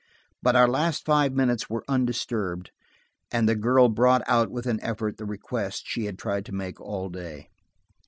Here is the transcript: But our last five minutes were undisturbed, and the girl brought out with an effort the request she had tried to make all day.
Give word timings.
But 0.41 0.55
our 0.55 0.67
last 0.67 1.05
five 1.05 1.31
minutes 1.31 1.69
were 1.69 1.83
undisturbed, 1.87 2.71
and 3.31 3.47
the 3.47 3.53
girl 3.55 3.87
brought 3.87 4.23
out 4.25 4.49
with 4.49 4.65
an 4.65 4.81
effort 4.81 5.17
the 5.17 5.25
request 5.25 5.83
she 5.85 6.05
had 6.05 6.17
tried 6.17 6.43
to 6.45 6.51
make 6.55 6.81
all 6.81 7.07
day. 7.07 7.49